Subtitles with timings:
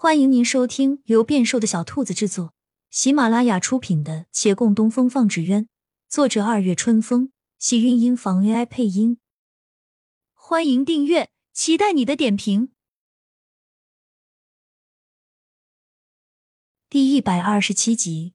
[0.00, 2.54] 欢迎您收听由变瘦的小兔子制作、
[2.88, 5.64] 喜马拉雅出品的《且共东风放纸鸢》，
[6.08, 9.18] 作者二月春风，喜韵音房 AI 配音。
[10.34, 12.70] 欢迎订阅，期待你的点评。
[16.88, 18.34] 第一百二十七集，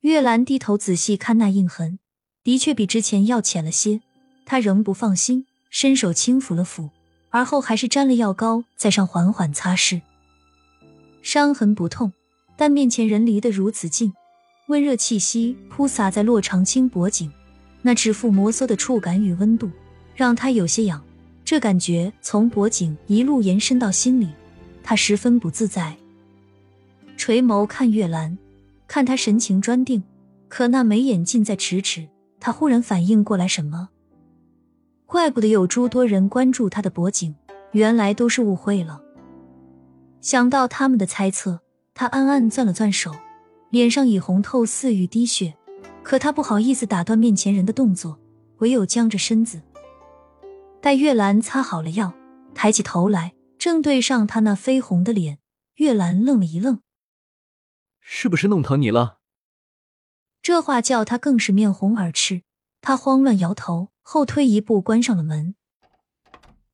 [0.00, 1.98] 月兰低头仔细看那印痕，
[2.42, 4.02] 的确比之前要浅了些。
[4.44, 6.90] 她仍不放心，伸手轻抚了抚。
[7.34, 10.00] 而后还是沾了药膏，在上缓缓擦拭。
[11.20, 12.12] 伤痕不痛，
[12.56, 14.12] 但面前人离得如此近，
[14.68, 17.32] 温热气息扑洒在洛长青脖颈，
[17.82, 19.68] 那指腹摩挲的触感与温度，
[20.14, 21.02] 让他有些痒。
[21.44, 24.28] 这感觉从脖颈一路延伸到心里，
[24.84, 25.96] 他十分不自在。
[27.16, 28.38] 垂眸看月兰，
[28.86, 30.04] 看他神情专定，
[30.48, 32.06] 可那眉眼近在咫尺。
[32.38, 33.88] 他忽然反应过来什么。
[35.14, 37.36] 怪不得有诸多人关注他的脖颈，
[37.70, 39.00] 原来都是误会了。
[40.20, 41.60] 想到他们的猜测，
[41.94, 43.12] 他暗暗攥了攥手，
[43.70, 45.54] 脸上已红透似欲滴血。
[46.02, 48.18] 可他不好意思打断面前人的动作，
[48.58, 49.62] 唯有僵着身子。
[50.80, 52.12] 待月兰擦好了药，
[52.52, 55.38] 抬起头来，正对上他那绯红的脸，
[55.76, 56.80] 月兰愣了一愣
[58.02, 59.18] ：“是不是弄疼你了？”
[60.42, 62.42] 这话叫他更是面红耳赤。
[62.80, 63.90] 他慌乱摇头。
[64.06, 65.54] 后退一步，关上了门。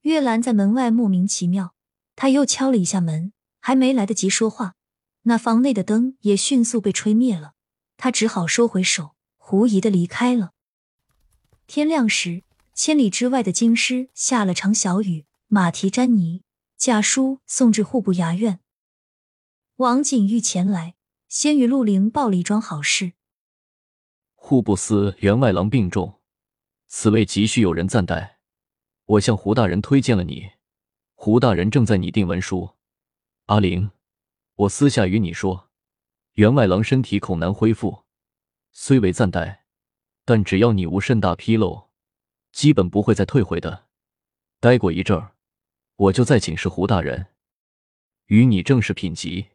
[0.03, 1.75] 月兰在门外莫名其妙，
[2.17, 4.75] 他又敲了一下门，还没来得及说话，
[5.23, 7.53] 那房内的灯也迅速被吹灭了。
[7.97, 10.53] 他只好收回手，狐疑的离开了。
[11.69, 12.43] 天亮时，
[12.75, 16.43] 千里之外的京师下了场小雨，马蹄沾泥，
[16.77, 18.59] 驾书送至户部衙院。
[19.77, 20.97] 王景玉前来，
[21.29, 23.13] 先与陆凌报了一桩好事：
[24.35, 26.20] 户部司员外郎病重。
[26.93, 28.41] 此位急需有人暂代，
[29.05, 30.51] 我向胡大人推荐了你，
[31.15, 32.75] 胡大人正在拟定文书。
[33.47, 33.93] 阿玲，
[34.57, 35.71] 我私下与你说，
[36.33, 38.03] 员外郎身体恐难恢复，
[38.73, 39.65] 虽为暂代，
[40.25, 41.91] 但只要你无甚大纰漏，
[42.51, 43.87] 基本不会再退回的。
[44.59, 45.37] 待过一阵儿，
[45.95, 47.29] 我就再请示胡大人，
[48.27, 49.51] 与你正式品级。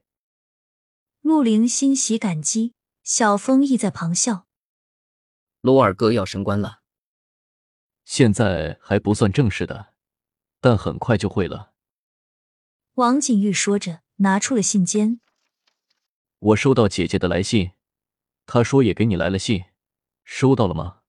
[1.19, 4.47] 陆凌欣喜感激，小风亦在旁笑。
[5.59, 6.84] 陆二哥要升官了。
[8.06, 9.94] 现在还不算正式的，
[10.62, 11.74] 但很快就会了。
[12.94, 15.20] 王景玉说着，拿出了信笺。
[16.40, 17.72] 我收到姐姐的来信，
[18.46, 19.66] 她说也给你来了信，
[20.24, 21.02] 收到了吗？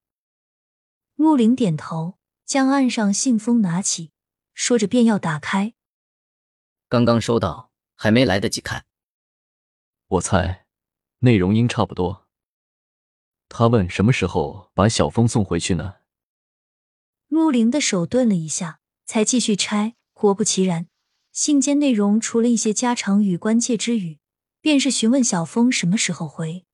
[1.15, 4.13] 陆凌点头，将案上信封拿起，
[4.55, 5.75] 说着便要打开。
[6.89, 8.87] 刚刚收到，还没来得及看。
[10.09, 10.67] 我猜，
[11.19, 12.27] 内容应差不多。
[13.49, 15.97] 他问什么时候把小峰送回去呢？
[17.28, 19.94] 陆凌的手顿了一下，才继续拆。
[20.12, 20.88] 果不其然，
[21.31, 24.19] 信件内容除了一些家常与关切之语，
[24.62, 26.65] 便是询问小峰什么时候回。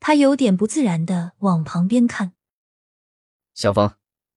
[0.00, 2.32] 他有点不自然的往旁边看。
[3.54, 3.92] 小峰，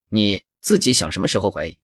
[0.09, 1.79] 你自己想什么时候回？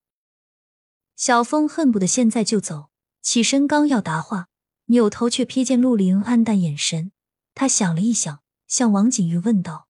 [1.16, 2.90] 小峰恨不得现在就走，
[3.22, 4.50] 起身刚要答话，
[4.88, 7.14] 扭头却瞥见陆凌黯淡眼神。
[7.56, 9.88] 他想了一想，向王景玉问道：“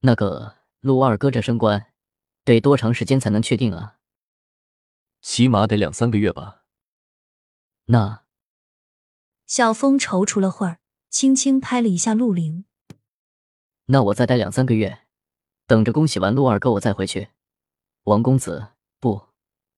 [0.00, 1.86] 那个陆二哥这升官？”
[2.44, 3.98] 得多长时间才能确定啊？
[5.20, 6.64] 起码得两三个月吧。
[7.84, 8.24] 那
[9.46, 12.64] 小峰踌躇了会儿，轻轻拍了一下陆凌。
[13.86, 15.06] 那我再待两三个月，
[15.66, 17.28] 等着恭喜完陆二哥，我再回去。
[18.04, 19.28] 王公子，不，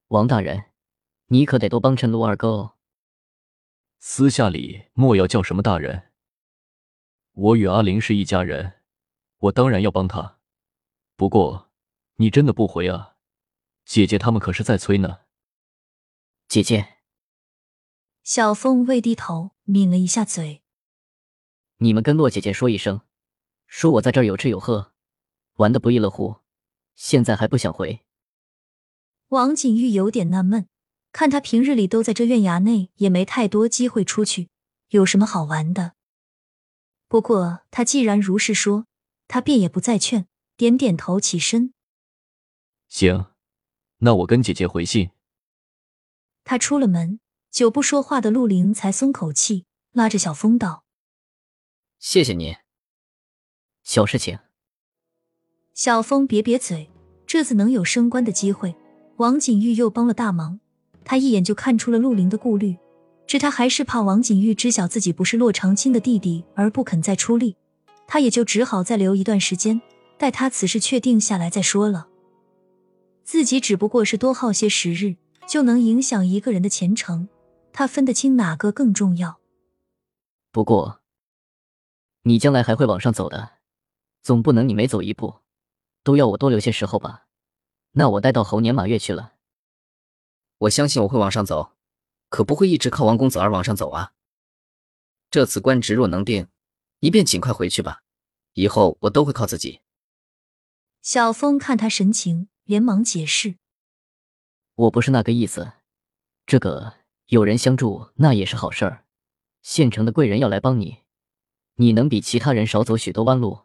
[0.09, 0.71] 王大人，
[1.27, 2.77] 你可得多帮衬陆二哥哦。
[3.99, 6.13] 私下里莫要叫什么大人。
[7.33, 8.81] 我与阿玲是一家人，
[9.39, 10.39] 我当然要帮他。
[11.17, 11.71] 不过。
[12.17, 13.17] 你真的不回啊？
[13.85, 15.19] 姐姐他们可是在催呢。
[16.47, 16.99] 姐姐，
[18.23, 20.63] 小凤未低头，抿了一下嘴。
[21.79, 23.01] 你们跟洛姐姐说一声，
[23.67, 24.93] 说我在这儿有吃有喝，
[25.55, 26.37] 玩的不亦乐乎。
[26.95, 28.07] 现在还不想回？
[29.29, 30.69] 王景玉有点纳闷，
[31.11, 34.49] 看他平日里都在这院衙内，也没太多机会出去，
[34.91, 35.95] 有什么好玩的？
[37.09, 38.87] 不过他既然如是说，
[39.27, 41.74] 他便也不再劝，点点头，起身。
[42.95, 43.27] 行，
[43.99, 45.11] 那我跟姐姐回信。
[46.45, 47.19] 他出了门，
[47.51, 50.85] 久不说话的陆凌才松口气，拉着小风道
[51.99, 52.55] ：“谢谢你，
[53.83, 54.39] 小事情。”
[55.75, 56.89] 小风瘪瘪嘴，
[57.27, 58.77] 这次能有升官的机会，
[59.17, 60.61] 王景玉又帮了大忙，
[61.05, 62.77] 他一眼就看出了陆凌的顾虑，
[63.27, 67.57] 只他还是怕王景玉知晓自己不是洛长青的弟弟而不肯再出力，
[68.07, 69.83] 他也就只好再留一段时间，
[70.17, 72.11] 待他此事确定下来再说了。
[73.25, 75.17] 自己只不过是多耗些时日，
[75.49, 77.29] 就能影响一个人的前程，
[77.73, 79.41] 他分得清哪个更重要。
[80.53, 81.01] 不过，
[82.23, 83.55] 你将来还会往上走的，
[84.23, 85.41] 总不能你每走一步
[86.03, 87.27] 都要我多留些时候吧？
[87.93, 89.35] 那我待到猴年马月去了。
[90.59, 91.73] 我相信我会往上走，
[92.29, 94.13] 可不会一直靠王公子而往上走啊。
[95.31, 96.49] 这次官职若能定，
[97.01, 98.03] 你便尽快回去吧，
[98.53, 99.81] 以后我都会靠自己。
[101.03, 103.57] 小峰看他神情，连忙解释
[104.75, 105.73] ：“我不是那个意思，
[106.47, 106.95] 这个
[107.27, 109.05] 有人相助那也是好事儿。
[109.61, 111.03] 县城的贵人要来帮你，
[111.75, 113.65] 你能比其他人少走许多弯路，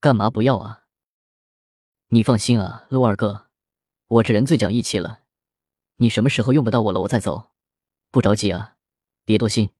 [0.00, 0.86] 干嘛不要啊？
[2.08, 3.48] 你放心啊，陆二哥，
[4.08, 5.22] 我这人最讲义气了。
[5.96, 7.52] 你什么时候用不到我了，我再走，
[8.10, 8.76] 不着急啊，
[9.24, 9.70] 别多心。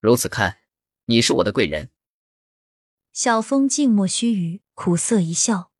[0.00, 0.60] 如此看，
[1.04, 1.90] 你是我的贵人。”
[3.12, 5.73] 小风静默须臾，苦涩一笑。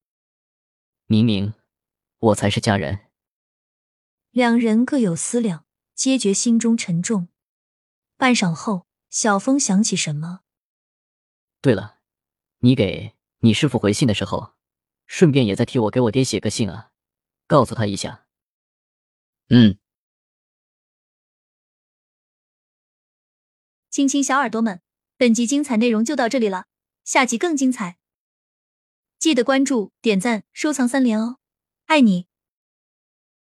[1.14, 1.54] 明明
[2.18, 3.06] 我才是家人。
[4.32, 5.64] 两人各有思量，
[5.94, 7.28] 皆觉心中沉重。
[8.16, 10.40] 半晌后，小峰想起什么。
[11.60, 12.00] 对了，
[12.58, 14.54] 你给你师傅回信的时候，
[15.06, 16.90] 顺便也在替我给我爹写个信啊，
[17.46, 18.26] 告诉他一下。
[19.50, 19.78] 嗯。
[23.88, 24.82] 亲亲小耳朵们，
[25.16, 26.66] 本集精彩内容就到这里了，
[27.04, 27.98] 下集更精彩。
[29.24, 31.38] 记得关注、点赞、收藏三连哦，
[31.86, 32.26] 爱你！